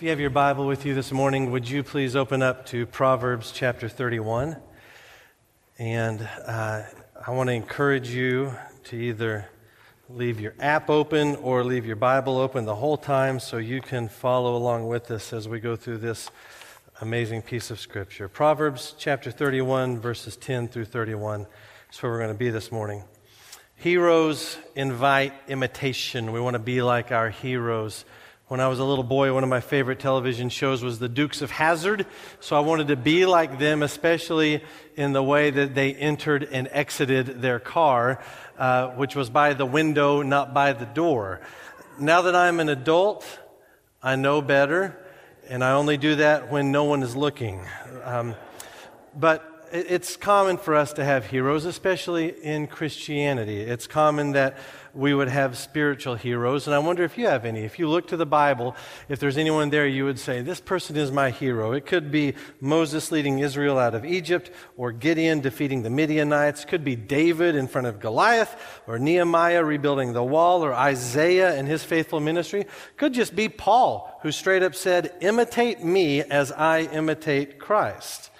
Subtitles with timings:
[0.00, 2.86] If you have your Bible with you this morning, would you please open up to
[2.86, 4.56] Proverbs chapter 31?
[5.78, 6.84] And uh,
[7.26, 9.50] I want to encourage you to either
[10.08, 14.08] leave your app open or leave your Bible open the whole time so you can
[14.08, 16.30] follow along with us as we go through this
[17.02, 18.26] amazing piece of Scripture.
[18.26, 21.46] Proverbs chapter 31, verses 10 through 31
[21.92, 23.04] is where we're going to be this morning.
[23.76, 26.32] Heroes invite imitation.
[26.32, 28.06] We want to be like our heroes.
[28.50, 31.40] When I was a little boy, one of my favorite television shows was The Dukes
[31.40, 32.04] of Hazzard.
[32.40, 34.64] So I wanted to be like them, especially
[34.96, 38.20] in the way that they entered and exited their car,
[38.58, 41.40] uh, which was by the window, not by the door.
[42.00, 43.24] Now that I'm an adult,
[44.02, 44.98] I know better,
[45.48, 47.60] and I only do that when no one is looking.
[48.02, 48.34] Um,
[49.16, 53.60] but it's common for us to have heroes, especially in Christianity.
[53.60, 54.58] It's common that
[54.94, 56.66] we would have spiritual heroes.
[56.66, 57.64] And I wonder if you have any.
[57.64, 58.74] If you look to the Bible,
[59.08, 61.72] if there's anyone there, you would say, This person is my hero.
[61.72, 66.64] It could be Moses leading Israel out of Egypt, or Gideon defeating the Midianites.
[66.64, 68.54] It could be David in front of Goliath,
[68.86, 72.60] or Nehemiah rebuilding the wall, or Isaiah and his faithful ministry.
[72.60, 78.30] It could just be Paul, who straight up said, Imitate me as I imitate Christ.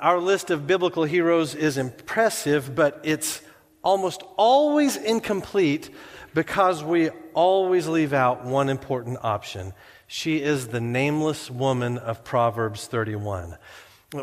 [0.00, 3.40] Our list of biblical heroes is impressive, but it's
[3.86, 5.90] almost always incomplete
[6.34, 9.72] because we always leave out one important option.
[10.08, 13.56] She is the nameless woman of Proverbs 31.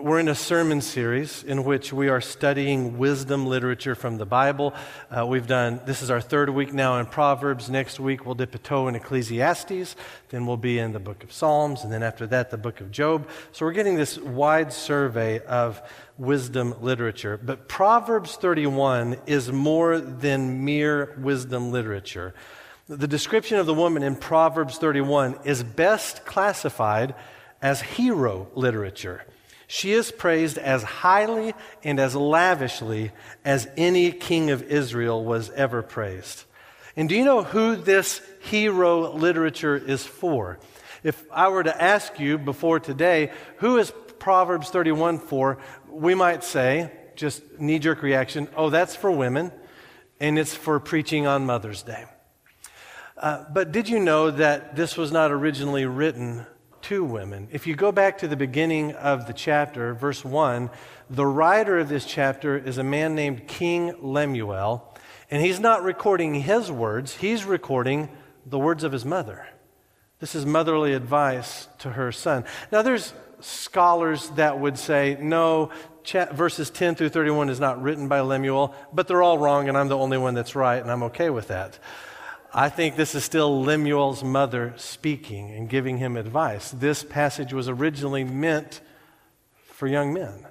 [0.02, 4.74] We're in a sermon series in which we are studying wisdom literature from the Bible.
[5.12, 7.70] Uh, we've done, this is our third week now in Proverbs.
[7.70, 9.96] Next week we'll dip a toe in Ecclesiastes.
[10.30, 11.84] Then we'll be in the book of Psalms.
[11.84, 13.30] And then after that, the book of Job.
[13.52, 15.80] So we're getting this wide survey of
[16.18, 17.38] wisdom literature.
[17.38, 22.34] But Proverbs 31 is more than mere wisdom literature.
[22.88, 27.14] The description of the woman in Proverbs 31 is best classified
[27.62, 29.26] as hero literature.
[29.74, 33.12] She is praised as highly and as lavishly
[33.44, 36.44] as any king of Israel was ever praised.
[36.96, 40.60] And do you know who this hero literature is for?
[41.02, 45.58] If I were to ask you before today, who is Proverbs 31 for?
[45.90, 49.52] We might say, just knee jerk reaction, oh, that's for women,
[50.20, 52.06] and it's for preaching on Mother's Day.
[53.18, 56.46] Uh, but did you know that this was not originally written
[56.84, 57.48] two women.
[57.52, 60.70] If you go back to the beginning of the chapter, verse 1,
[61.10, 64.94] the writer of this chapter is a man named King Lemuel,
[65.32, 68.10] and he's not recording his words, he's recording
[68.46, 69.48] the words of his mother.
[70.20, 72.44] This is motherly advice to her son.
[72.72, 75.72] Now, there's scholars that would say, no,
[76.34, 79.88] verses 10 through 31 is not written by Lemuel, but they're all wrong, and I'm
[79.88, 81.80] the only one that's right, and I'm okay with that.
[82.56, 86.70] I think this is still Lemuel's mother speaking and giving him advice.
[86.70, 88.82] This passage was originally meant
[89.56, 90.46] for young men.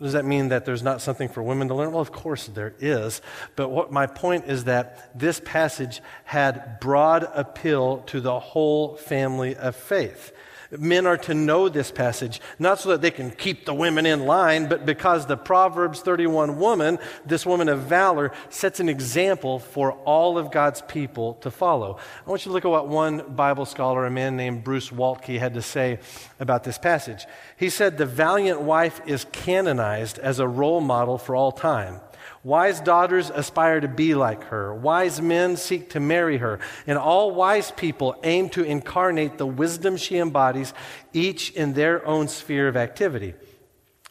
[0.00, 1.92] Does that mean that there's not something for women to learn?
[1.92, 3.22] Well, of course there is.
[3.54, 9.56] But what my point is that this passage had broad appeal to the whole family
[9.56, 10.32] of faith.
[10.70, 14.26] Men are to know this passage, not so that they can keep the women in
[14.26, 19.92] line, but because the Proverbs 31 woman, this woman of valor, sets an example for
[20.04, 21.98] all of God's people to follow.
[22.26, 25.38] I want you to look at what one Bible scholar, a man named Bruce Waltke,
[25.38, 25.98] had to say
[26.40, 27.26] about this passage.
[27.56, 32.00] He said, The valiant wife is canonized as a role model for all time.
[32.46, 34.72] Wise daughters aspire to be like her.
[34.72, 36.60] Wise men seek to marry her.
[36.86, 40.72] And all wise people aim to incarnate the wisdom she embodies,
[41.12, 43.34] each in their own sphere of activity.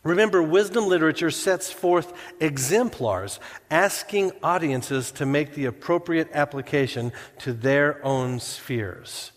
[0.03, 3.39] Remember, wisdom literature sets forth exemplars,
[3.71, 9.31] asking audiences to make the appropriate application to their own spheres.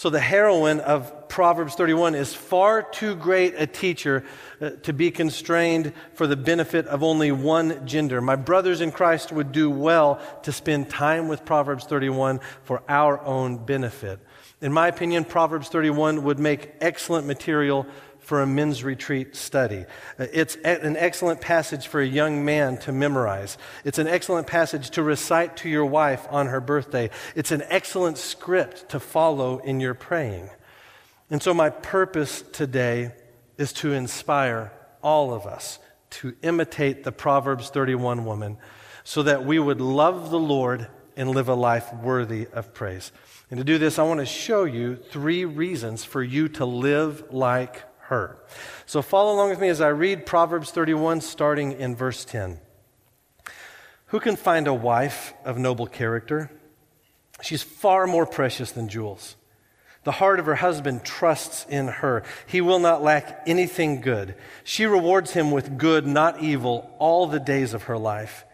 [0.00, 4.24] So the heroine of Proverbs 31 is far too great a teacher
[4.58, 8.22] uh, to be constrained for the benefit of only one gender.
[8.22, 13.20] My brothers in Christ would do well to spend time with Proverbs 31 for our
[13.20, 14.20] own benefit.
[14.62, 17.86] In my opinion, Proverbs 31 would make excellent material
[18.30, 19.84] for a men's retreat study.
[20.16, 23.58] Uh, it's an excellent passage for a young man to memorize.
[23.84, 27.10] It's an excellent passage to recite to your wife on her birthday.
[27.34, 30.48] It's an excellent script to follow in your praying.
[31.28, 33.10] And so, my purpose today
[33.58, 34.70] is to inspire
[35.02, 35.80] all of us
[36.10, 38.58] to imitate the Proverbs 31 woman
[39.02, 40.86] so that we would love the Lord
[41.16, 43.10] and live a life worthy of praise.
[43.50, 47.24] And to do this, I want to show you three reasons for you to live
[47.32, 48.36] like her.
[48.86, 52.58] So follow along with me as I read Proverbs 31, starting in verse 10.
[54.06, 56.50] Who can find a wife of noble character?
[57.40, 59.36] She's far more precious than jewels.
[60.02, 62.24] The heart of her husband trusts in her.
[62.46, 64.34] He will not lack anything good.
[64.64, 68.44] She rewards him with good, not evil, all the days of her life.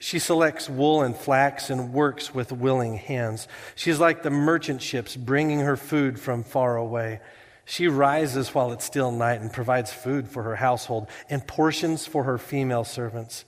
[0.00, 3.46] She selects wool and flax and works with willing hands.
[3.76, 7.20] She's like the merchant ships bringing her food from far away.
[7.70, 12.24] She rises while it's still night and provides food for her household and portions for
[12.24, 13.44] her female servants.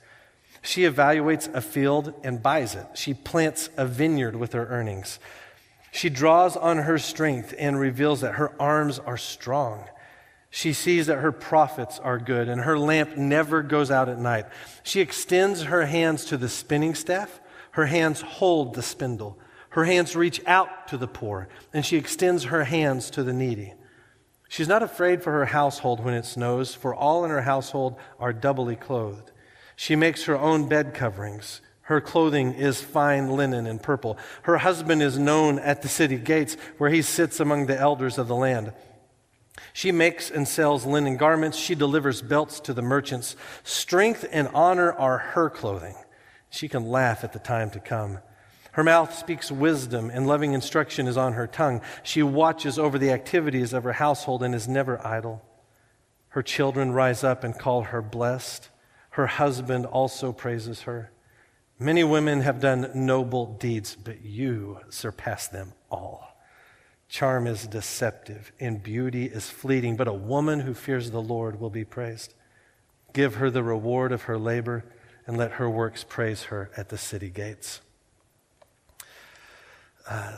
[0.62, 2.86] She evaluates a field and buys it.
[2.94, 5.18] She plants a vineyard with her earnings.
[5.90, 9.86] She draws on her strength and reveals that her arms are strong.
[10.50, 14.46] She sees that her profits are good and her lamp never goes out at night.
[14.84, 17.40] She extends her hands to the spinning staff.
[17.72, 19.36] Her hands hold the spindle.
[19.70, 23.74] Her hands reach out to the poor and she extends her hands to the needy.
[24.52, 28.34] She's not afraid for her household when it snows, for all in her household are
[28.34, 29.32] doubly clothed.
[29.76, 31.62] She makes her own bed coverings.
[31.80, 34.18] Her clothing is fine linen and purple.
[34.42, 38.28] Her husband is known at the city gates, where he sits among the elders of
[38.28, 38.74] the land.
[39.72, 41.56] She makes and sells linen garments.
[41.56, 43.36] She delivers belts to the merchants.
[43.64, 45.94] Strength and honor are her clothing.
[46.50, 48.18] She can laugh at the time to come.
[48.72, 51.82] Her mouth speaks wisdom, and loving instruction is on her tongue.
[52.02, 55.42] She watches over the activities of her household and is never idle.
[56.28, 58.70] Her children rise up and call her blessed.
[59.10, 61.12] Her husband also praises her.
[61.78, 66.38] Many women have done noble deeds, but you surpass them all.
[67.10, 71.68] Charm is deceptive, and beauty is fleeting, but a woman who fears the Lord will
[71.68, 72.32] be praised.
[73.12, 74.86] Give her the reward of her labor,
[75.26, 77.81] and let her works praise her at the city gates.
[80.12, 80.30] Uh,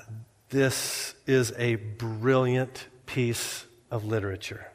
[0.51, 4.71] this is a brilliant piece of literature.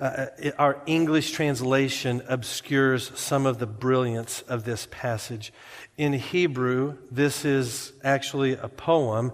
[0.00, 5.52] Uh, it, our English translation obscures some of the brilliance of this passage.
[5.98, 9.32] In Hebrew, this is actually a poem,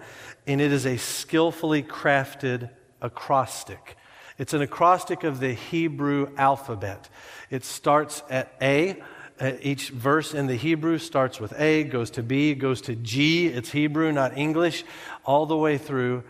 [0.48, 2.70] and it is a skillfully crafted
[3.00, 3.96] acrostic.
[4.36, 7.08] It's an acrostic of the Hebrew alphabet.
[7.50, 9.00] It starts at A.
[9.40, 13.46] Uh, each verse in the Hebrew starts with A, goes to B, goes to G.
[13.46, 14.84] It's Hebrew, not English,
[15.24, 16.24] all the way through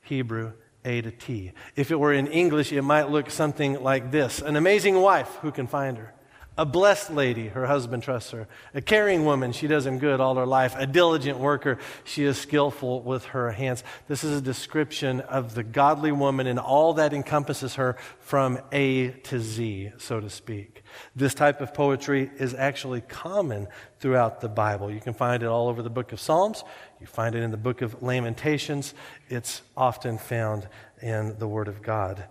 [0.00, 0.52] Hebrew
[0.84, 1.52] a to T.
[1.76, 5.50] If it were in English, it might look something like this An amazing wife, who
[5.50, 6.14] can find her?
[6.58, 8.48] A blessed lady, her husband trusts her.
[8.74, 10.74] A caring woman, she does him good all her life.
[10.76, 13.84] A diligent worker, she is skillful with her hands.
[14.08, 19.10] This is a description of the godly woman and all that encompasses her from A
[19.10, 20.82] to Z, so to speak.
[21.14, 23.68] This type of poetry is actually common
[24.00, 24.90] throughout the Bible.
[24.90, 26.64] You can find it all over the book of Psalms.
[27.00, 28.94] You find it in the book of Lamentations.
[29.28, 30.68] It's often found
[31.00, 32.24] in the Word of God.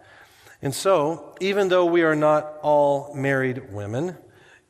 [0.62, 4.18] And so, even though we are not all married women,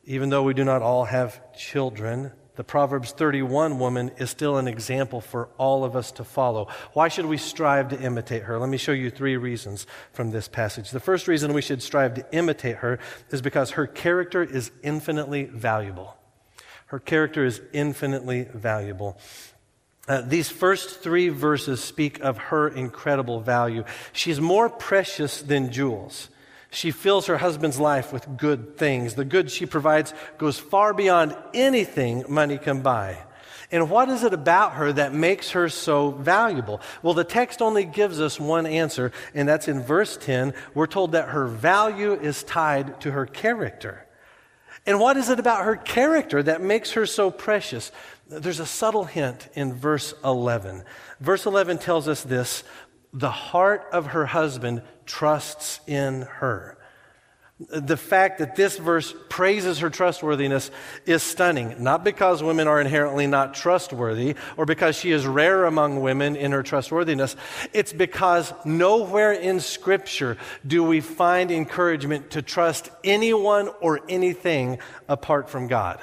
[0.04, 4.66] even though we do not all have children, the Proverbs 31 woman is still an
[4.66, 6.66] example for all of us to follow.
[6.92, 8.58] Why should we strive to imitate her?
[8.58, 10.90] Let me show you three reasons from this passage.
[10.90, 12.98] The first reason we should strive to imitate her
[13.30, 16.16] is because her character is infinitely valuable.
[16.86, 19.18] Her character is infinitely valuable.
[20.08, 23.84] Uh, these first three verses speak of her incredible value.
[24.12, 26.30] She's more precious than jewels.
[26.70, 29.14] She fills her husband's life with good things.
[29.14, 33.18] The good she provides goes far beyond anything money can buy.
[33.70, 36.80] And what is it about her that makes her so valuable?
[37.02, 40.54] Well, the text only gives us one answer, and that's in verse 10.
[40.74, 44.06] We're told that her value is tied to her character.
[44.86, 47.92] And what is it about her character that makes her so precious?
[48.28, 50.84] There's a subtle hint in verse 11.
[51.20, 52.62] Verse 11 tells us this
[53.12, 56.78] the heart of her husband trusts in her.
[57.58, 60.70] The fact that this verse praises her trustworthiness
[61.06, 66.00] is stunning, not because women are inherently not trustworthy or because she is rare among
[66.00, 67.34] women in her trustworthiness.
[67.72, 75.50] It's because nowhere in Scripture do we find encouragement to trust anyone or anything apart
[75.50, 75.98] from God.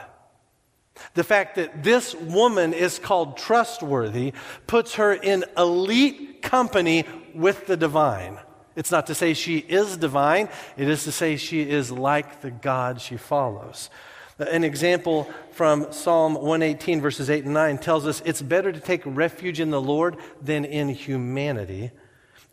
[1.13, 4.33] The fact that this woman is called trustworthy
[4.67, 8.39] puts her in elite company with the divine.
[8.75, 12.51] It's not to say she is divine, it is to say she is like the
[12.51, 13.89] God she follows.
[14.37, 19.01] An example from Psalm 118, verses 8 and 9, tells us it's better to take
[19.05, 21.91] refuge in the Lord than in humanity.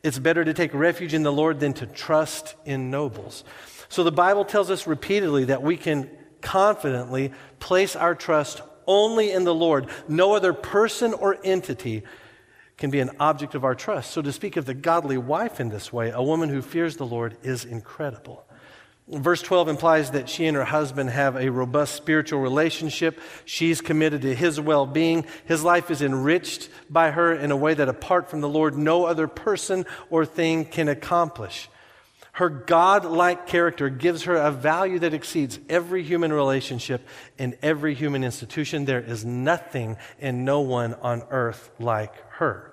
[0.04, 3.42] It's better to take refuge in the Lord than to trust in nobles.
[3.88, 6.09] So the Bible tells us repeatedly that we can
[6.42, 9.87] confidently place our trust only in the Lord.
[10.08, 12.02] No other person or entity
[12.76, 14.11] can be an object of our trust.
[14.11, 17.06] So, to speak of the godly wife in this way, a woman who fears the
[17.06, 18.44] Lord, is incredible.
[19.08, 23.20] Verse 12 implies that she and her husband have a robust spiritual relationship.
[23.44, 25.26] She's committed to his well being.
[25.44, 29.04] His life is enriched by her in a way that, apart from the Lord, no
[29.04, 31.68] other person or thing can accomplish.
[32.32, 37.06] Her God like character gives her a value that exceeds every human relationship
[37.38, 38.86] and every human institution.
[38.86, 42.72] There is nothing and no one on earth like her.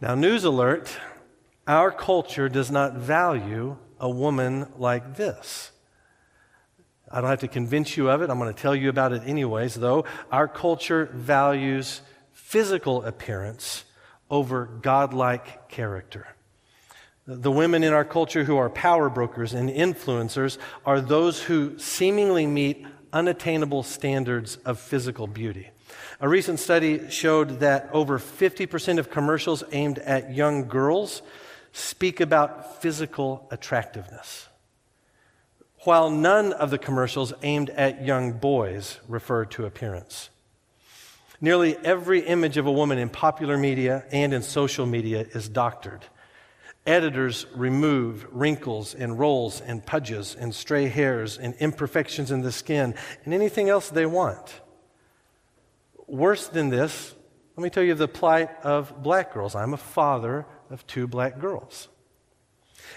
[0.00, 0.94] Now, news alert
[1.66, 5.70] our culture does not value a woman like this.
[7.10, 8.30] I don't have to convince you of it.
[8.30, 10.04] I'm going to tell you about it anyways, though.
[10.30, 12.00] Our culture values
[12.32, 13.84] physical appearance
[14.28, 16.26] over godlike character.
[17.26, 22.46] The women in our culture who are power brokers and influencers are those who seemingly
[22.46, 25.70] meet unattainable standards of physical beauty.
[26.20, 31.22] A recent study showed that over 50% of commercials aimed at young girls
[31.72, 34.48] speak about physical attractiveness,
[35.80, 40.30] while none of the commercials aimed at young boys refer to appearance.
[41.40, 46.04] Nearly every image of a woman in popular media and in social media is doctored.
[46.84, 52.94] Editors remove wrinkles and rolls and pudges and stray hairs and imperfections in the skin
[53.24, 54.60] and anything else they want.
[56.08, 57.14] Worse than this,
[57.56, 59.54] let me tell you the plight of black girls.
[59.54, 61.88] I'm a father of two black girls.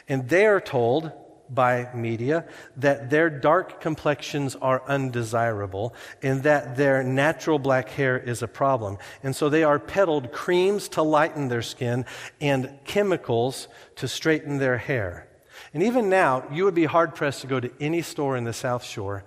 [0.10, 1.12] And they are told
[1.50, 2.46] by media
[2.78, 8.98] that their dark complexions are undesirable and that their natural black hair is a problem.
[9.24, 12.06] And so they are peddled creams to lighten their skin
[12.42, 15.28] and chemicals to straighten their hair.
[15.74, 18.54] And even now, you would be hard pressed to go to any store in the
[18.54, 19.24] South Shore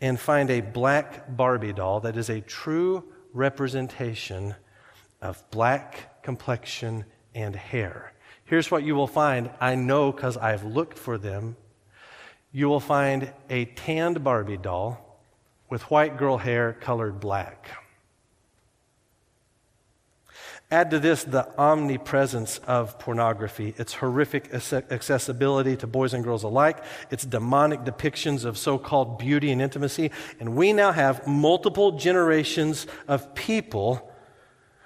[0.00, 4.54] and find a black Barbie doll that is a true representation
[5.20, 7.04] of black complexion
[7.34, 8.11] and hair.
[8.52, 9.48] Here's what you will find.
[9.62, 11.56] I know because I've looked for them.
[12.52, 15.18] You will find a tanned Barbie doll
[15.70, 17.70] with white girl hair colored black.
[20.70, 26.84] Add to this the omnipresence of pornography, its horrific accessibility to boys and girls alike,
[27.10, 32.86] its demonic depictions of so called beauty and intimacy, and we now have multiple generations
[33.08, 34.11] of people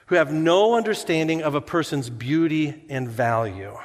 [0.07, 3.77] who have no understanding of a person's beauty and value.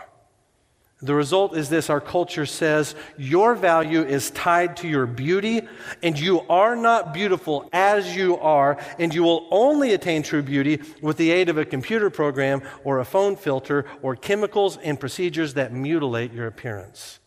[1.03, 5.63] The result is this our culture says your value is tied to your beauty,
[6.03, 10.79] and you are not beautiful as you are, and you will only attain true beauty
[11.01, 15.55] with the aid of a computer program or a phone filter or chemicals and procedures
[15.55, 17.19] that mutilate your appearance.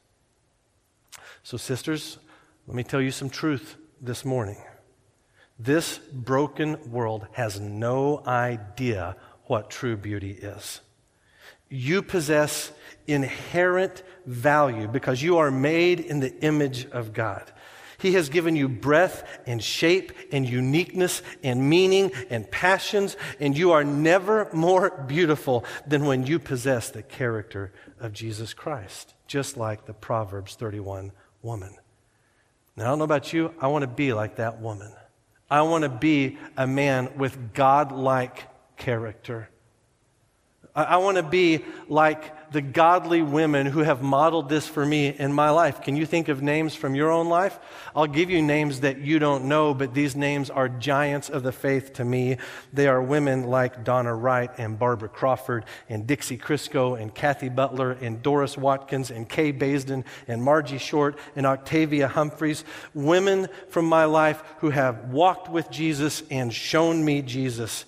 [1.42, 2.18] So, sisters,
[2.68, 4.62] let me tell you some truth this morning.
[5.58, 10.80] This broken world has no idea what true beauty is.
[11.68, 12.72] You possess
[13.06, 17.50] inherent value because you are made in the image of God.
[17.98, 23.72] He has given you breath and shape and uniqueness and meaning and passions, and you
[23.72, 29.86] are never more beautiful than when you possess the character of Jesus Christ, just like
[29.86, 31.74] the Proverbs 31 woman.
[32.76, 34.92] Now, I don't know about you, I want to be like that woman.
[35.50, 38.44] I want to be a man with God like
[38.76, 39.48] character.
[40.74, 45.08] I, I want to be like the godly women who have modeled this for me
[45.08, 45.82] in my life.
[45.82, 47.58] Can you think of names from your own life?
[47.96, 51.50] I'll give you names that you don't know, but these names are giants of the
[51.50, 52.36] faith to me.
[52.72, 57.92] They are women like Donna Wright and Barbara Crawford and Dixie Crisco and Kathy Butler
[57.92, 62.64] and Doris Watkins and Kay Baisden and Margie Short and Octavia Humphreys.
[62.94, 67.84] Women from my life who have walked with Jesus and shown me Jesus.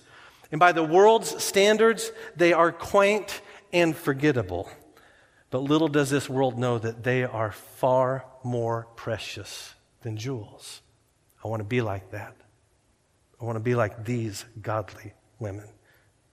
[0.51, 3.41] And by the world's standards, they are quaint
[3.73, 4.69] and forgettable.
[5.49, 10.81] But little does this world know that they are far more precious than jewels.
[11.43, 12.35] I want to be like that.
[13.39, 15.69] I want to be like these godly women.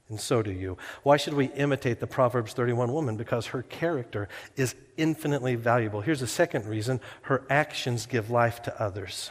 [0.08, 0.76] And so do you.
[1.02, 3.16] Why should we imitate the Proverbs 31 woman?
[3.16, 6.02] Because her character is infinitely valuable.
[6.02, 9.30] Here's a second reason her actions give life to others.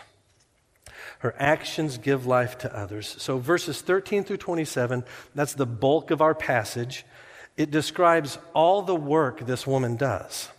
[1.20, 3.16] Her actions give life to others.
[3.20, 5.04] So, verses 13 through 27,
[5.36, 7.06] that's the bulk of our passage.
[7.58, 10.50] It describes all the work this woman does.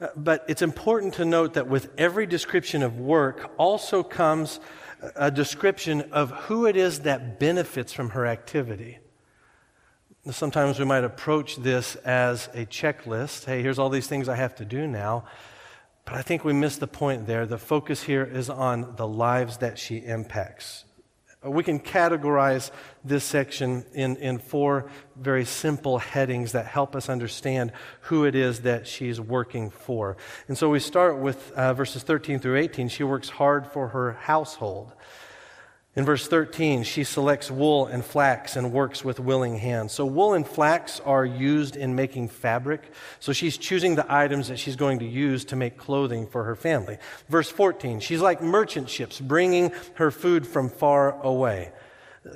[0.00, 4.60] Uh, but it's important to note that with every description of work also comes
[5.16, 8.98] a description of who it is that benefits from her activity.
[10.30, 13.44] Sometimes we might approach this as a checklist.
[13.44, 15.24] Hey, here's all these things I have to do now.
[16.04, 17.46] But I think we miss the point there.
[17.46, 20.84] The focus here is on the lives that she impacts.
[21.44, 22.70] We can categorize
[23.04, 28.60] this section in, in four very simple headings that help us understand who it is
[28.60, 30.16] that she's working for.
[30.46, 32.88] And so we start with uh, verses 13 through 18.
[32.88, 34.92] She works hard for her household.
[35.94, 39.92] In verse 13, she selects wool and flax and works with willing hands.
[39.92, 42.90] So, wool and flax are used in making fabric.
[43.20, 46.56] So, she's choosing the items that she's going to use to make clothing for her
[46.56, 46.96] family.
[47.28, 51.72] Verse 14, she's like merchant ships bringing her food from far away.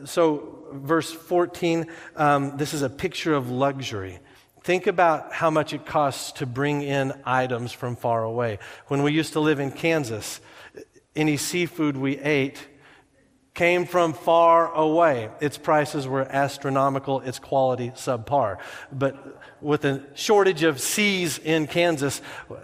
[0.04, 1.86] So, verse 14,
[2.16, 4.18] um, this is a picture of luxury.
[4.64, 8.58] Think about how much it costs to bring in items from far away.
[8.88, 10.40] When we used to live in Kansas,
[11.14, 12.58] any seafood we ate,
[13.56, 15.30] came from far away.
[15.40, 18.58] Its prices were astronomical, its quality subpar.
[18.92, 22.20] But with a shortage of seas in Kansas,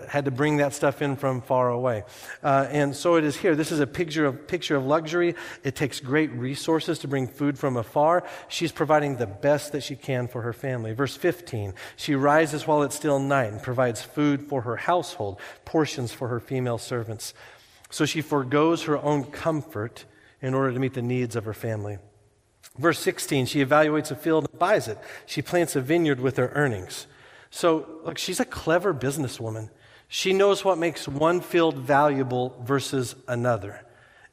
[0.07, 2.05] had to bring that stuff in from far away.
[2.43, 3.57] Uh, and so it is here.
[3.57, 5.35] This is a picture of, picture of luxury.
[5.65, 8.25] It takes great resources to bring food from afar.
[8.49, 10.93] She's providing the best that she can for her family.
[10.93, 16.13] Verse 15, she rises while it's still night and provides food for her household, portions
[16.13, 17.33] for her female servants.
[17.89, 20.05] So she foregoes her own comfort
[20.43, 21.99] in order to meet the needs of her family.
[22.79, 24.99] Verse 16, she evaluates a field and buys it.
[25.27, 27.07] She plants a vineyard with her earnings.
[27.51, 29.71] So, look, she's a clever businesswoman.
[30.09, 33.81] She knows what makes one field valuable versus another.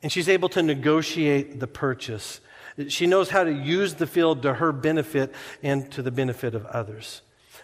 [0.01, 2.39] And she's able to negotiate the purchase.
[2.87, 6.65] She knows how to use the field to her benefit and to the benefit of
[6.65, 7.21] others.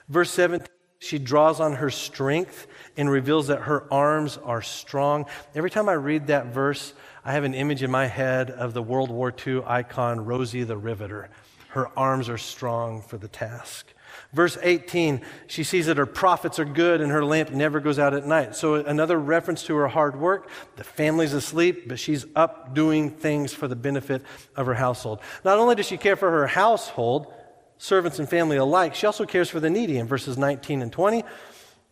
[0.09, 0.67] Verse 17,
[0.99, 5.25] she draws on her strength and reveals that her arms are strong.
[5.53, 6.93] Every time I read that verse,
[7.27, 10.77] I have an image in my head of the World War II icon Rosie the
[10.77, 11.29] Riveter.
[11.69, 13.87] Her arms are strong for the task.
[14.31, 18.13] Verse 18, she sees that her profits are good and her lamp never goes out
[18.13, 18.55] at night.
[18.55, 20.51] So, another reference to her hard work.
[20.75, 24.21] The family's asleep, but she's up doing things for the benefit
[24.55, 25.19] of her household.
[25.43, 27.33] Not only does she care for her household,
[27.79, 31.23] servants and family alike, she also cares for the needy in verses 19 and 20.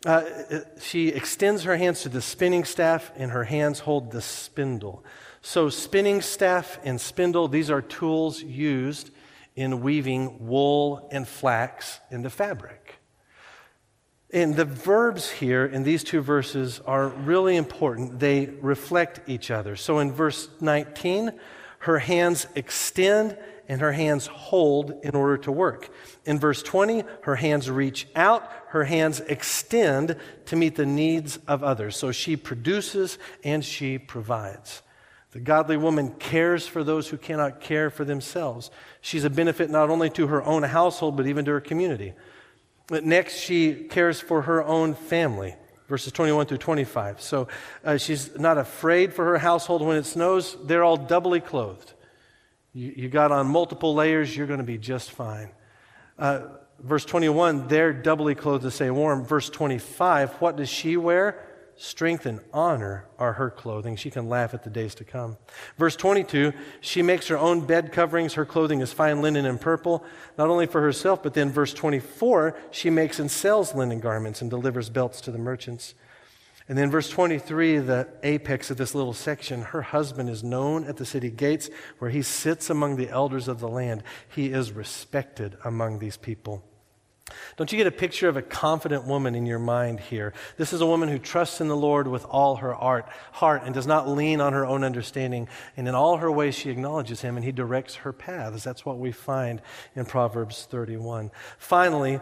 [0.05, 0.23] Uh,
[0.79, 5.03] she extends her hands to the spinning staff, and her hands hold the spindle.
[5.45, 9.11] So, spinning staff and spindle, these are tools used
[9.57, 12.95] in weaving wool and flax into fabric.
[14.31, 18.19] And the verbs here in these two verses are really important.
[18.19, 19.75] They reflect each other.
[19.75, 21.33] So, in verse 19,
[21.79, 25.89] her hands extend and her hands hold in order to work.
[26.25, 30.15] In verse 20, her hands reach out, her hands extend
[30.45, 31.97] to meet the needs of others.
[31.97, 34.81] So she produces and she provides.
[35.33, 38.69] The godly woman cares for those who cannot care for themselves.
[39.01, 42.13] She's a benefit not only to her own household, but even to her community.
[42.85, 45.55] But next, she cares for her own family,
[45.89, 47.19] verses 21 through 25.
[47.19, 47.47] So
[47.83, 50.55] uh, she's not afraid for her household when it snows.
[50.65, 51.93] They're all doubly clothed.
[52.71, 55.49] You, you got on multiple layers, you're going to be just fine.
[56.19, 56.41] Uh,
[56.79, 59.25] verse 21, they're doubly clothed to stay warm.
[59.25, 61.43] Verse 25, what does she wear?
[61.75, 63.95] Strength and honor are her clothing.
[63.95, 65.37] She can laugh at the days to come.
[65.77, 68.33] Verse 22, she makes her own bed coverings.
[68.35, 70.03] Her clothing is fine linen and purple,
[70.37, 74.49] not only for herself, but then verse 24, she makes and sells linen garments and
[74.49, 75.95] delivers belts to the merchants.
[76.69, 80.95] And then verse 23, the apex of this little section, her husband is known at
[80.95, 84.03] the city gates where he sits among the elders of the land.
[84.29, 86.63] He is respected among these people.
[87.57, 90.33] Don't you get a picture of a confident woman in your mind here?
[90.57, 93.73] This is a woman who trusts in the Lord with all her art, heart and
[93.73, 95.47] does not lean on her own understanding.
[95.77, 98.63] And in all her ways, she acknowledges him and he directs her paths.
[98.63, 99.61] That's what we find
[99.95, 101.31] in Proverbs 31.
[101.57, 102.19] Finally,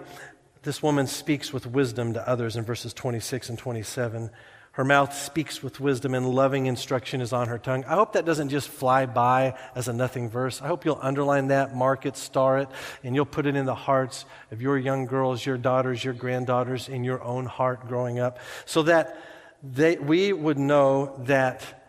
[0.63, 4.29] this woman speaks with wisdom to others in verses 26 and 27.
[4.73, 7.83] Her mouth speaks with wisdom, and loving instruction is on her tongue.
[7.85, 10.61] I hope that doesn't just fly by as a nothing verse.
[10.61, 12.69] I hope you'll underline that, mark it, star it,
[13.03, 16.87] and you'll put it in the hearts of your young girls, your daughters, your granddaughters,
[16.87, 19.21] in your own heart growing up, so that
[19.61, 21.83] they, we would know that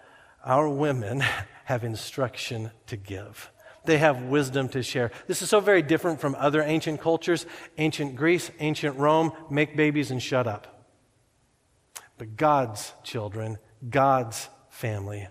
[0.44, 1.20] our women
[1.66, 3.52] have instruction to give.
[3.84, 5.12] They have wisdom to share.
[5.28, 7.46] This is so very different from other ancient cultures.
[7.78, 10.81] Ancient Greece, ancient Rome, make babies and shut up
[12.22, 13.58] but God's children,
[13.90, 15.26] God's family.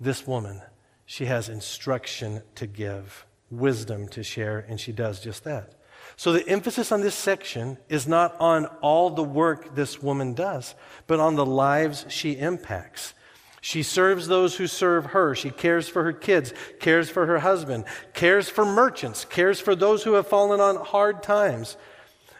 [0.00, 0.62] This woman,
[1.04, 5.74] she has instruction to give, wisdom to share, and she does just that.
[6.16, 10.74] So the emphasis on this section is not on all the work this woman does,
[11.06, 13.12] but on the lives she impacts.
[13.60, 15.34] She serves those who serve her.
[15.34, 20.02] She cares for her kids, cares for her husband, cares for merchants, cares for those
[20.02, 21.76] who have fallen on hard times.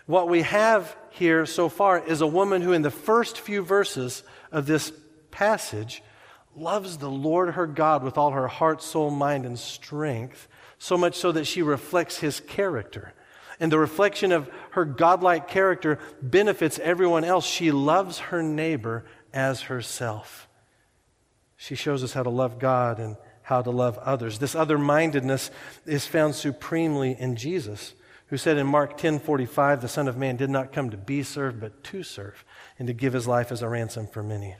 [0.06, 4.22] What we have here so far is a woman who, in the first few verses
[4.52, 4.92] of this
[5.30, 6.02] passage,
[6.54, 10.48] loves the Lord her God with all her heart, soul, mind, and strength,
[10.78, 13.12] so much so that she reflects his character.
[13.58, 17.46] And the reflection of her godlike character benefits everyone else.
[17.46, 20.48] She loves her neighbor as herself.
[21.56, 24.38] She shows us how to love God and how to love others.
[24.38, 25.50] This other mindedness
[25.86, 27.94] is found supremely in Jesus,
[28.28, 31.22] who said in Mark 10 45, the Son of Man did not come to be
[31.22, 32.44] served, but to serve,
[32.78, 34.56] and to give his life as a ransom for many.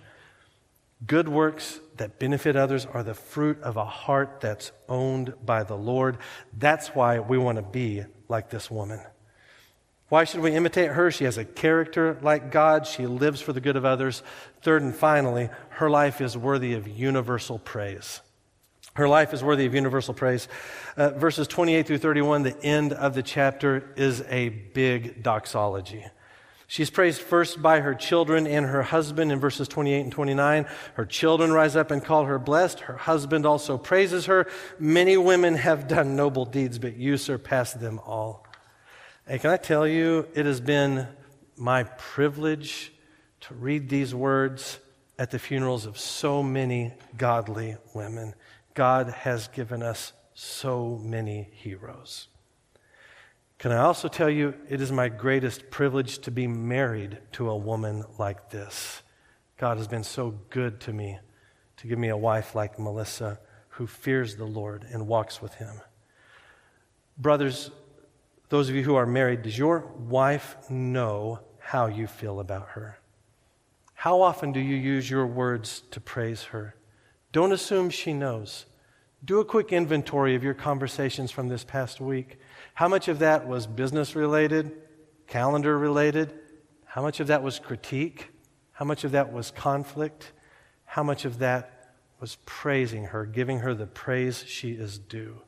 [1.06, 5.76] Good works that benefit others are the fruit of a heart that's owned by the
[5.76, 6.16] Lord.
[6.56, 9.00] That's why we want to be like this woman.
[10.08, 11.10] Why should we imitate her?
[11.10, 12.86] She has a character like God.
[12.86, 14.22] She lives for the good of others.
[14.62, 18.20] Third and finally, her life is worthy of universal praise.
[18.96, 20.48] Her life is worthy of universal praise.
[20.96, 26.06] Uh, verses 28 through 31, the end of the chapter, is a big doxology.
[26.66, 30.66] She's praised first by her children and her husband in verses 28 and 29.
[30.94, 32.80] Her children rise up and call her blessed.
[32.80, 34.48] Her husband also praises her.
[34.78, 38.46] Many women have done noble deeds, but you surpass them all.
[39.26, 41.06] And can I tell you, it has been
[41.56, 42.92] my privilege
[43.42, 44.80] to read these words
[45.18, 48.34] at the funerals of so many godly women.
[48.76, 52.28] God has given us so many heroes.
[53.58, 57.56] Can I also tell you, it is my greatest privilege to be married to a
[57.56, 59.02] woman like this.
[59.56, 61.18] God has been so good to me
[61.78, 65.80] to give me a wife like Melissa who fears the Lord and walks with Him.
[67.16, 67.70] Brothers,
[68.50, 72.98] those of you who are married, does your wife know how you feel about her?
[73.94, 76.74] How often do you use your words to praise her?
[77.36, 78.64] Don't assume she knows.
[79.22, 82.38] Do a quick inventory of your conversations from this past week.
[82.72, 84.72] How much of that was business related,
[85.26, 86.32] calendar related?
[86.86, 88.30] How much of that was critique?
[88.72, 90.32] How much of that was conflict?
[90.86, 95.42] How much of that was praising her, giving her the praise she is due?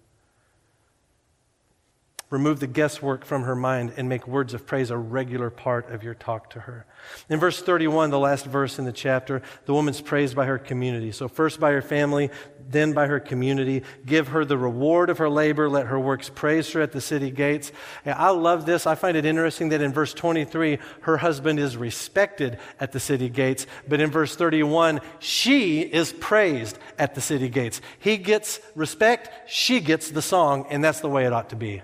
[2.30, 6.02] Remove the guesswork from her mind and make words of praise a regular part of
[6.02, 6.84] your talk to her.
[7.30, 11.10] In verse 31, the last verse in the chapter, the woman's praised by her community.
[11.10, 12.30] So, first by her family,
[12.70, 13.82] then by her community.
[14.04, 15.68] Give her the reward of her labor.
[15.68, 17.72] Let her works praise her at the city gates.
[18.04, 18.86] And I love this.
[18.86, 23.28] I find it interesting that in verse 23, her husband is respected at the city
[23.28, 23.66] gates.
[23.88, 27.80] But in verse 31, she is praised at the city gates.
[27.98, 31.80] He gets respect, she gets the song, and that's the way it ought to be.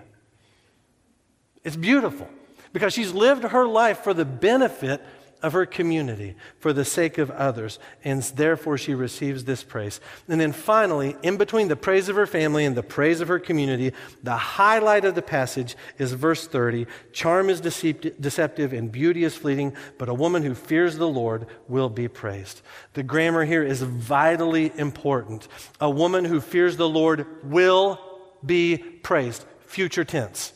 [1.64, 2.29] It's beautiful
[2.72, 5.03] because she's lived her life for the benefit
[5.44, 10.00] of her community, for the sake of others, and therefore she receives this praise.
[10.27, 13.38] And then finally, in between the praise of her family and the praise of her
[13.38, 19.37] community, the highlight of the passage is verse 30 Charm is deceptive and beauty is
[19.37, 22.62] fleeting, but a woman who fears the Lord will be praised.
[22.94, 25.46] The grammar here is vitally important.
[25.79, 28.00] A woman who fears the Lord will
[28.44, 29.44] be praised.
[29.66, 30.55] Future tense.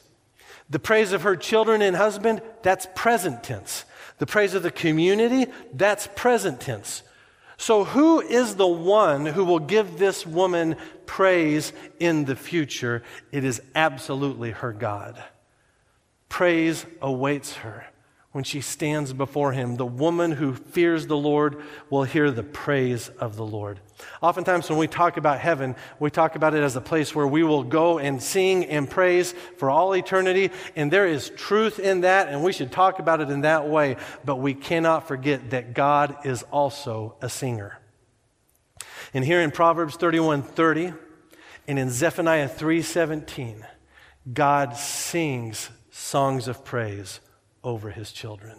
[0.71, 3.85] The praise of her children and husband, that's present tense.
[4.19, 7.03] The praise of the community, that's present tense.
[7.57, 10.77] So, who is the one who will give this woman
[11.07, 13.03] praise in the future?
[13.33, 15.23] It is absolutely her God.
[16.29, 17.87] Praise awaits her
[18.39, 19.75] when she stands before him.
[19.75, 23.81] The woman who fears the Lord will hear the praise of the Lord.
[24.23, 27.43] Oftentimes, when we talk about heaven, we talk about it as a place where we
[27.43, 30.53] will go and sing and praise for all eternity.
[30.77, 33.97] And there is truth in that, and we should talk about it in that way.
[34.25, 37.81] But we cannot forget that God is also a singer.
[39.13, 40.93] And here in Proverbs 31 30
[41.67, 43.67] and in Zephaniah 3:17,
[44.33, 47.19] God sings songs of praise
[47.63, 48.59] over his children.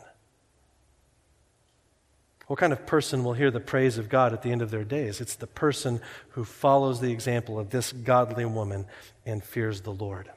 [2.47, 4.83] What kind of person will hear the praise of God at the end of their
[4.83, 5.21] days?
[5.21, 8.87] It's the person who follows the example of this godly woman
[9.23, 10.31] and fears the Lord.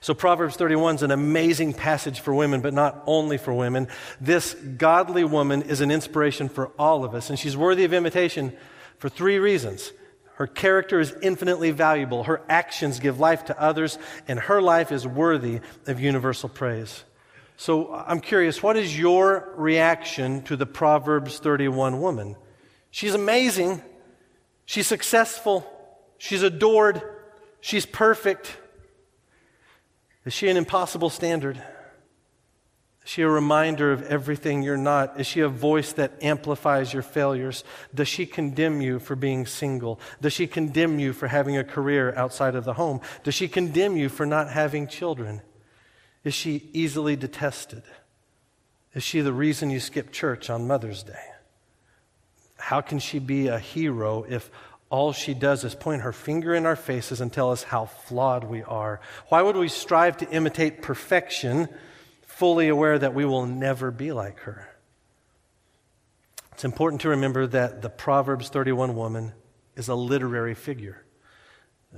[0.00, 3.88] So, Proverbs 31 is an amazing passage for women, but not only for women.
[4.22, 8.56] This godly woman is an inspiration for all of us, and she's worthy of imitation
[8.98, 9.92] for three reasons.
[10.36, 15.06] Her character is infinitely valuable, her actions give life to others, and her life is
[15.06, 17.04] worthy of universal praise.
[17.56, 22.36] So I'm curious, what is your reaction to the Proverbs 31 woman?
[22.90, 23.82] She's amazing.
[24.66, 25.66] She's successful.
[26.18, 27.02] She's adored.
[27.60, 28.56] She's perfect.
[30.24, 31.56] Is she an impossible standard?
[33.04, 35.18] Is she a reminder of everything you're not?
[35.20, 37.62] Is she a voice that amplifies your failures?
[37.94, 40.00] Does she condemn you for being single?
[40.20, 43.00] Does she condemn you for having a career outside of the home?
[43.22, 45.40] Does she condemn you for not having children?
[46.26, 47.84] Is she easily detested?
[48.94, 51.24] Is she the reason you skip church on Mother's Day?
[52.58, 54.50] How can she be a hero if
[54.90, 58.42] all she does is point her finger in our faces and tell us how flawed
[58.42, 59.00] we are?
[59.28, 61.68] Why would we strive to imitate perfection,
[62.22, 64.68] fully aware that we will never be like her?
[66.54, 69.32] It's important to remember that the Proverbs 31 woman
[69.76, 71.05] is a literary figure.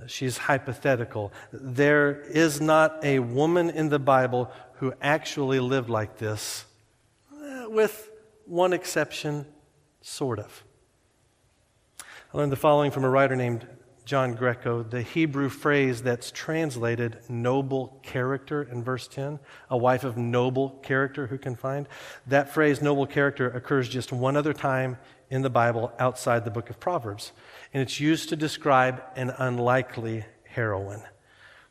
[0.06, 1.32] She's hypothetical.
[1.52, 6.64] There is not a woman in the Bible who actually lived like this,
[7.32, 8.10] eh, with
[8.46, 9.46] one exception,
[10.00, 10.64] sort of.
[12.32, 13.66] I learned the following from a writer named
[14.08, 14.82] John Greco.
[14.82, 21.26] The Hebrew phrase that's translated noble character in verse 10, a wife of noble character
[21.26, 21.86] who can find,
[22.26, 24.96] that phrase noble character occurs just one other time
[25.28, 27.32] in the Bible outside the book of Proverbs
[27.74, 31.02] and it's used to describe an unlikely heroine.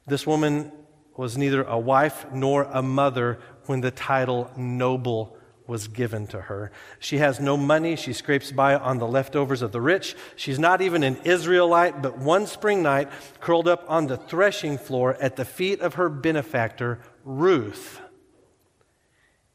[0.06, 0.72] This woman
[1.16, 5.37] was neither a wife nor a mother when the title noble
[5.68, 6.72] was given to her.
[7.00, 7.96] She has no money.
[7.96, 10.16] She scrapes by on the leftovers of the rich.
[10.36, 15.16] She's not even an Israelite, but one spring night, curled up on the threshing floor
[15.22, 18.00] at the feet of her benefactor, Ruth,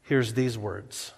[0.03, 1.13] hears these words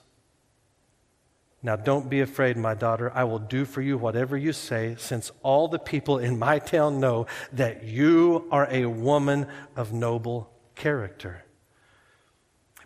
[1.65, 3.11] now, don't be afraid, my daughter.
[3.11, 6.99] I will do for you whatever you say, since all the people in my town
[6.99, 11.44] know that you are a woman of noble character.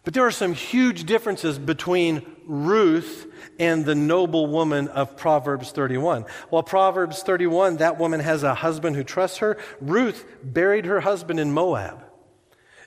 [0.03, 3.27] But there are some huge differences between Ruth
[3.59, 6.25] and the noble woman of Proverbs 31.
[6.49, 11.39] While Proverbs 31, that woman has a husband who trusts her, Ruth buried her husband
[11.39, 12.03] in Moab.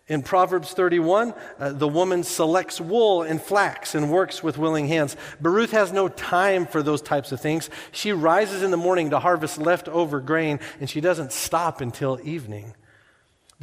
[0.09, 5.17] In Proverbs 31, uh, the woman selects wool and flax and works with willing hands.
[5.41, 7.71] But Ruth has no time for those types of things.
[7.93, 12.75] She rises in the morning to harvest leftover grain, and she doesn't stop until evening.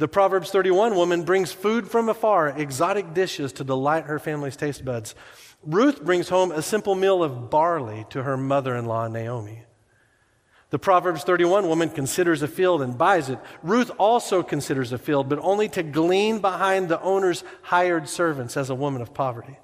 [0.00, 4.82] The Proverbs 31 woman brings food from afar, exotic dishes to delight her family's taste
[4.82, 5.14] buds.
[5.62, 9.64] Ruth brings home a simple meal of barley to her mother in law, Naomi.
[10.70, 13.38] The Proverbs 31 woman considers a field and buys it.
[13.62, 18.70] Ruth also considers a field, but only to glean behind the owner's hired servants as
[18.70, 19.58] a woman of poverty.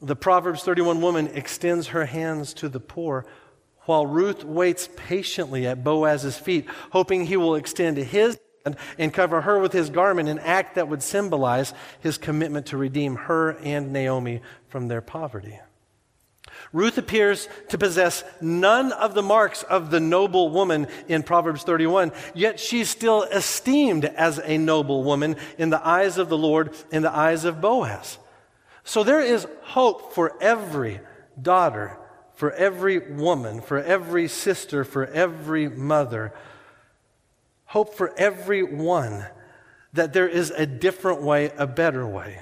[0.00, 3.26] The Proverbs 31 woman extends her hands to the poor,
[3.80, 8.38] while Ruth waits patiently at Boaz's feet, hoping he will extend his
[8.98, 13.16] and cover her with his garment, an act that would symbolize his commitment to redeem
[13.16, 15.58] her and Naomi from their poverty.
[16.72, 22.12] Ruth appears to possess none of the marks of the noble woman in Proverbs 31,
[22.34, 27.02] yet she's still esteemed as a noble woman in the eyes of the Lord, in
[27.02, 28.18] the eyes of Boaz.
[28.84, 31.00] So there is hope for every
[31.40, 31.98] daughter,
[32.34, 36.32] for every woman, for every sister, for every mother.
[37.68, 39.26] Hope for every one
[39.92, 42.40] that there is a different way, a better way.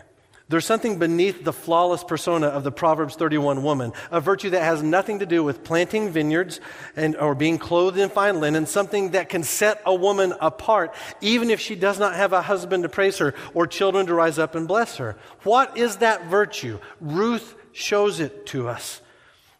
[0.48, 4.84] There's something beneath the flawless persona of the Proverbs 31 woman, a virtue that has
[4.84, 6.60] nothing to do with planting vineyards
[6.94, 11.50] and, or being clothed in fine linen, something that can set a woman apart, even
[11.50, 14.54] if she does not have a husband to praise her or children to rise up
[14.54, 15.16] and bless her.
[15.42, 16.78] What is that virtue?
[17.00, 19.00] Ruth shows it to us.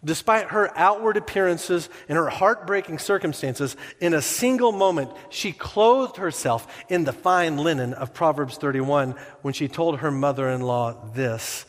[0.04, 6.84] Despite her outward appearances and her heartbreaking circumstances, in a single moment, she clothed herself
[6.88, 11.64] in the fine linen of Proverbs 31 when she told her mother in law this.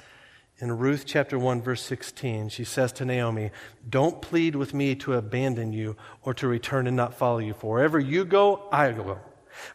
[0.59, 3.51] In Ruth chapter 1, verse 16, she says to Naomi,
[3.87, 7.53] Don't plead with me to abandon you or to return and not follow you.
[7.53, 9.19] For wherever you go, I go.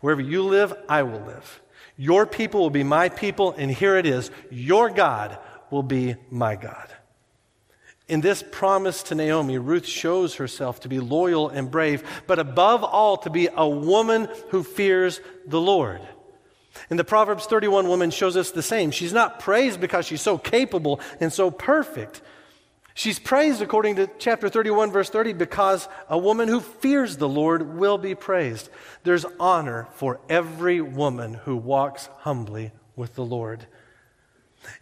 [0.00, 1.60] Wherever you live, I will live.
[1.96, 5.38] Your people will be my people, and here it is your God
[5.70, 6.88] will be my God.
[8.12, 12.84] In this promise to Naomi, Ruth shows herself to be loyal and brave, but above
[12.84, 16.02] all, to be a woman who fears the Lord.
[16.90, 18.90] And the Proverbs 31 woman shows us the same.
[18.90, 22.20] She's not praised because she's so capable and so perfect.
[22.92, 27.78] She's praised, according to chapter 31, verse 30, because a woman who fears the Lord
[27.78, 28.68] will be praised.
[29.04, 33.64] There's honor for every woman who walks humbly with the Lord.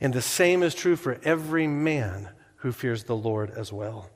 [0.01, 4.09] And the same is true for every man who fears the Lord as well.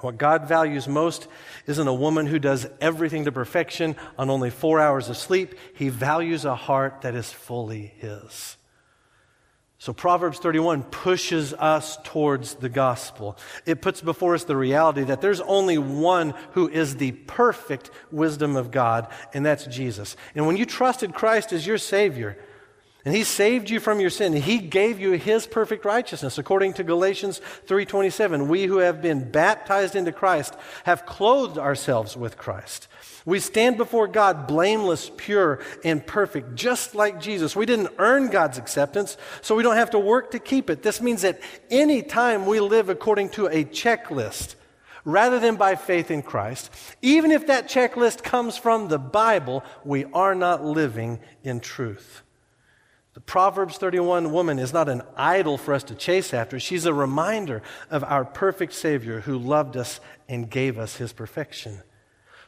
[0.00, 1.28] What God values most
[1.66, 5.54] isn't a woman who does everything to perfection on only four hours of sleep.
[5.74, 8.56] He values a heart that is fully His.
[9.78, 13.36] So Proverbs 31 pushes us towards the gospel.
[13.66, 18.56] It puts before us the reality that there's only one who is the perfect wisdom
[18.56, 20.16] of God, and that's Jesus.
[20.34, 22.38] And when you trusted Christ as your Savior,
[23.04, 24.32] and he saved you from your sin.
[24.32, 26.38] He gave you his perfect righteousness.
[26.38, 32.38] According to Galatians 3:27, we who have been baptized into Christ have clothed ourselves with
[32.38, 32.88] Christ.
[33.26, 37.56] We stand before God blameless, pure, and perfect, just like Jesus.
[37.56, 40.82] We didn't earn God's acceptance, so we don't have to work to keep it.
[40.82, 41.40] This means that
[41.70, 44.56] any time we live according to a checklist,
[45.04, 50.04] rather than by faith in Christ, even if that checklist comes from the Bible, we
[50.12, 52.22] are not living in truth.
[53.26, 56.60] Proverbs 31 woman is not an idol for us to chase after.
[56.60, 61.82] She's a reminder of our perfect Savior who loved us and gave us his perfection.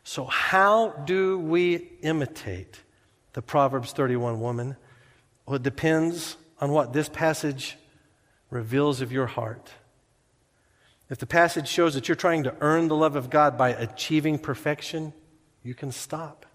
[0.05, 2.81] So, how do we imitate
[3.33, 4.77] the Proverbs 31 woman?
[5.47, 7.77] Well, it depends on what this passage
[8.51, 9.71] reveals of your heart.
[11.09, 14.39] If the passage shows that you're trying to earn the love of God by achieving
[14.39, 15.13] perfection,
[15.63, 16.46] you can stop.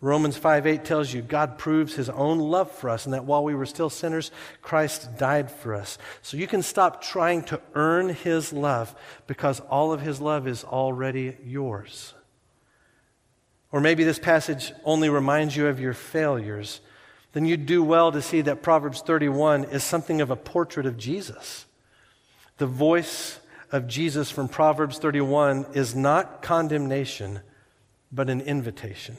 [0.00, 3.42] Romans 5 8 tells you God proves his own love for us and that while
[3.42, 4.30] we were still sinners,
[4.60, 5.96] Christ died for us.
[6.22, 8.94] So you can stop trying to earn his love
[9.26, 12.12] because all of his love is already yours.
[13.72, 16.80] Or maybe this passage only reminds you of your failures.
[17.32, 20.96] Then you'd do well to see that Proverbs 31 is something of a portrait of
[20.96, 21.66] Jesus.
[22.58, 23.40] The voice
[23.72, 27.40] of Jesus from Proverbs 31 is not condemnation,
[28.12, 29.16] but an invitation.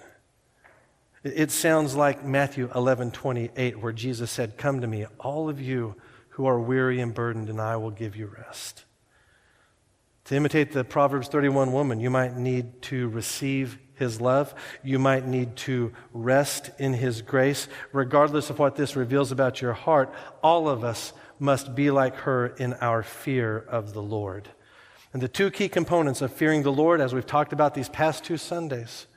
[1.24, 5.96] It sounds like Matthew 11 28, where Jesus said, Come to me, all of you
[6.30, 8.86] who are weary and burdened, and I will give you rest.
[10.26, 14.54] To imitate the Proverbs 31 woman, you might need to receive his love.
[14.84, 17.68] You might need to rest in his grace.
[17.92, 22.48] Regardless of what this reveals about your heart, all of us must be like her
[22.48, 24.50] in our fear of the Lord.
[25.14, 28.24] And the two key components of fearing the Lord, as we've talked about these past
[28.24, 29.08] two Sundays,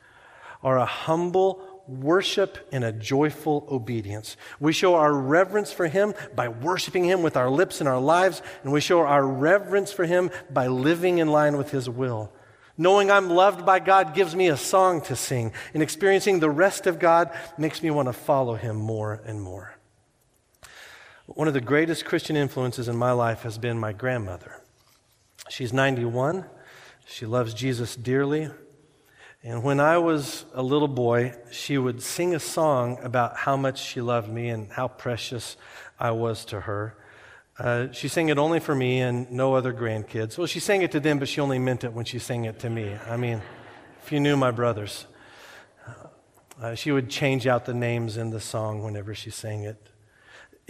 [0.62, 4.36] are a humble worship in a joyful obedience.
[4.58, 8.42] We show our reverence for Him by worshiping Him with our lips and our lives,
[8.62, 12.32] and we show our reverence for Him by living in line with His will.
[12.78, 16.86] Knowing I'm loved by God gives me a song to sing, and experiencing the rest
[16.86, 19.74] of God makes me want to follow Him more and more.
[21.26, 24.62] One of the greatest Christian influences in my life has been my grandmother.
[25.48, 26.44] She's 91.
[27.06, 28.48] She loves Jesus dearly.
[29.42, 33.82] And when I was a little boy, she would sing a song about how much
[33.82, 35.56] she loved me and how precious
[35.98, 36.94] I was to her.
[37.58, 40.36] Uh, she sang it only for me and no other grandkids.
[40.36, 42.58] Well, she sang it to them, but she only meant it when she sang it
[42.60, 42.94] to me.
[43.08, 43.42] I mean,
[44.02, 45.06] if you knew my brothers,
[46.60, 49.90] uh, she would change out the names in the song whenever she sang it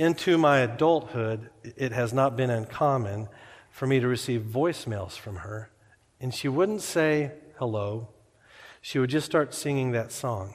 [0.00, 3.28] into my adulthood, it has not been uncommon
[3.70, 5.70] for me to receive voicemails from her.
[6.18, 8.08] And she wouldn't say hello,
[8.80, 10.54] she would just start singing that song.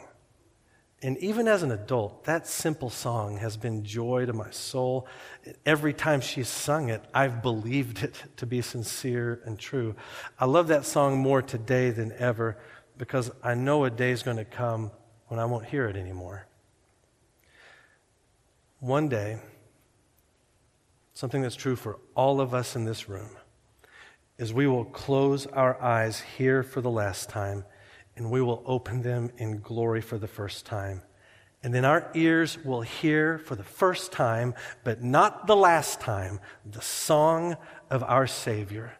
[1.01, 5.07] And even as an adult, that simple song has been joy to my soul.
[5.65, 9.95] Every time she's sung it, I've believed it to be sincere and true.
[10.39, 12.57] I love that song more today than ever
[12.97, 14.89] because I know a day is going to come
[15.27, 16.47] when I won't hear it anymore.
[18.79, 19.39] One day,
[21.13, 23.29] something that's true for all of us in this room,
[24.37, 27.63] is we will close our eyes here for the last time
[28.15, 31.01] and we will open them in glory for the first time.
[31.63, 36.39] And then our ears will hear for the first time, but not the last time,
[36.63, 37.57] the song
[37.89, 38.93] of our Savior,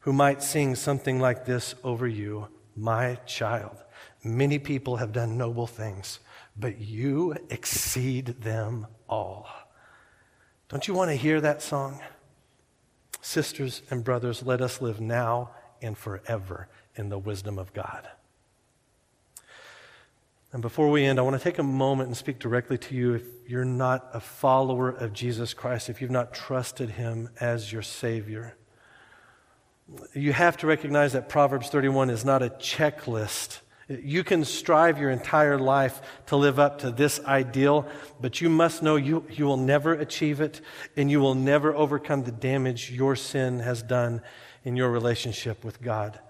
[0.00, 3.76] who might sing something like this over you My child,
[4.22, 6.20] many people have done noble things,
[6.56, 9.48] but you exceed them all.
[10.68, 12.00] Don't you want to hear that song?
[13.22, 15.50] Sisters and brothers, let us live now
[15.82, 18.08] and forever in the wisdom of God.
[20.52, 23.14] And before we end, I want to take a moment and speak directly to you
[23.14, 27.82] if you're not a follower of Jesus Christ, if you've not trusted him as your
[27.82, 28.56] Savior.
[30.12, 33.60] You have to recognize that Proverbs 31 is not a checklist
[33.90, 37.88] you can strive your entire life to live up to this ideal,
[38.20, 40.60] but you must know you, you will never achieve it
[40.96, 44.22] and you will never overcome the damage your sin has done
[44.62, 46.20] in your relationship with God.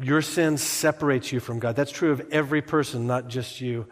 [0.00, 1.76] Your sin separates you from God.
[1.76, 3.86] That's true of every person, not just you.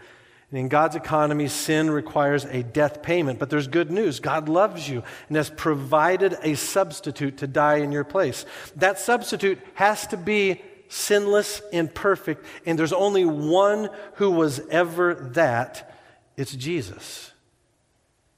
[0.51, 4.21] And in God's economy, sin requires a death payment, but there's good news.
[4.21, 8.45] God loves you and has provided a substitute to die in your place.
[8.77, 15.15] That substitute has to be sinless and perfect, and there's only one who was ever
[15.35, 15.93] that
[16.37, 17.33] it's Jesus.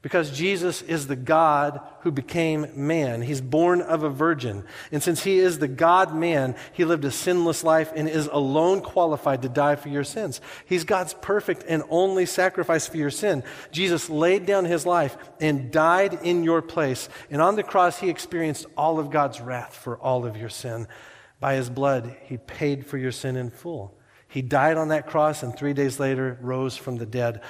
[0.06, 3.22] Because Jesus is the God who became man.
[3.22, 4.62] He's born of a virgin.
[4.92, 8.82] And since he is the God man, he lived a sinless life and is alone
[8.82, 10.40] qualified to die for your sins.
[10.64, 13.42] He's God's perfect and only sacrifice for your sin.
[13.72, 17.09] Jesus laid down his life and died in your place.
[17.28, 20.86] And on the cross, he experienced all of God's wrath for all of your sin.
[21.40, 23.98] By his blood, he paid for your sin in full.
[24.28, 27.40] He died on that cross and three days later rose from the dead.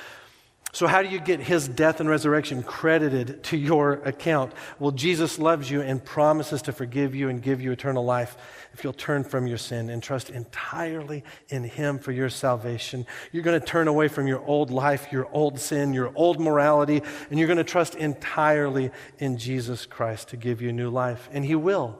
[0.76, 4.52] So, how do you get his death and resurrection credited to your account?
[4.78, 8.36] Well, Jesus loves you and promises to forgive you and give you eternal life
[8.74, 13.06] if you'll turn from your sin and trust entirely in him for your salvation.
[13.32, 17.00] You're going to turn away from your old life, your old sin, your old morality,
[17.30, 21.30] and you're going to trust entirely in Jesus Christ to give you new life.
[21.32, 21.98] And he will.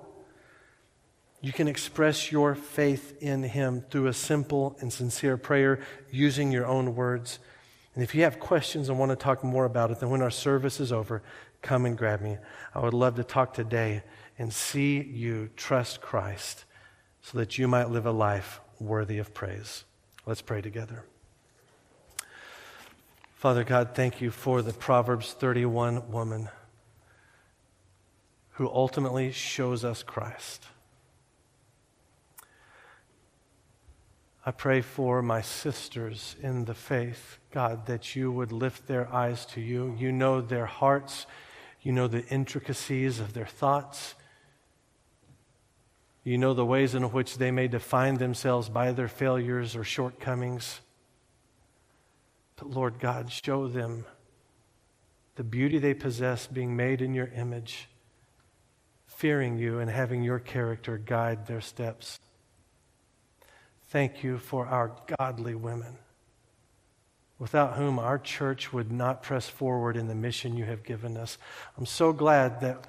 [1.41, 6.67] You can express your faith in him through a simple and sincere prayer using your
[6.67, 7.39] own words.
[7.97, 10.31] And if you have questions and want to talk more about it, then when our
[10.31, 11.23] service is over,
[11.63, 12.37] come and grab me.
[12.75, 14.03] I would love to talk today
[14.39, 16.67] and see you trust Christ
[17.23, 19.85] so that you might live a life worthy of praise.
[20.27, 21.05] Let's pray together.
[23.35, 26.51] Father God, thank you for the Proverbs 31 woman
[28.53, 30.67] who ultimately shows us Christ.
[34.49, 39.45] I pray for my sisters in the faith, God, that you would lift their eyes
[39.47, 39.97] to you.
[39.99, 41.27] You know their hearts,
[41.83, 44.15] you know the intricacies of their thoughts.
[46.23, 50.81] You know the ways in which they may define themselves by their failures or shortcomings.
[52.55, 54.05] But Lord God, show them
[55.35, 57.89] the beauty they possess being made in your image,
[59.07, 62.21] fearing you and having your character guide their steps.
[63.89, 65.97] Thank you for our godly women,
[67.39, 71.39] without whom our church would not press forward in the mission you have given us.
[71.79, 72.87] I'm so glad that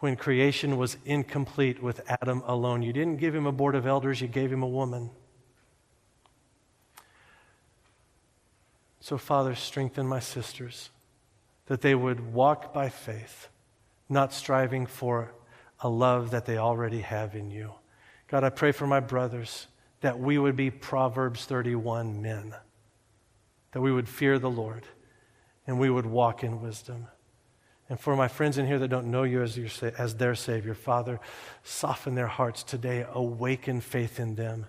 [0.00, 4.20] when creation was incomplete with Adam alone, you didn't give him a board of elders,
[4.20, 5.10] you gave him a woman.
[9.00, 10.90] So, Father, strengthen my sisters
[11.66, 13.48] that they would walk by faith,
[14.08, 15.32] not striving for
[15.80, 17.72] a love that they already have in you.
[18.28, 19.68] God, I pray for my brothers
[20.06, 22.54] that we would be Proverbs 31 men,
[23.72, 24.84] that we would fear the Lord
[25.66, 27.08] and we would walk in wisdom.
[27.88, 30.74] And for my friends in here that don't know you as, your, as their Savior,
[30.74, 31.18] Father,
[31.64, 34.66] soften their hearts today, awaken faith in them,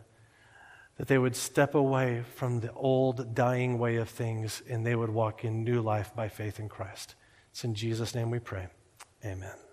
[0.98, 5.12] that they would step away from the old, dying way of things and they would
[5.12, 7.14] walk in new life by faith in Christ.
[7.52, 8.70] It's in Jesus' name we pray.
[9.24, 9.67] Amen.